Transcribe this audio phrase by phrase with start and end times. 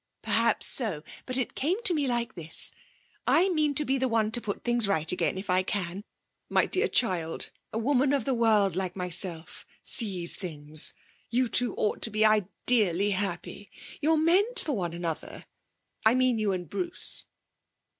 [0.23, 2.71] 'Perhaps so but it came to me like this.
[3.27, 6.03] I mean to be the one to put things right again, if I can.
[6.49, 10.95] My dear child, a woman of the world like myself sees things.
[11.29, 13.69] You two ought to be ideally happy.
[14.01, 15.45] You're meant for one another
[16.03, 17.25] I mean you and Bruce.'